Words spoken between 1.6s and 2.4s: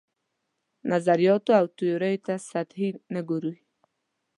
تیوریو ته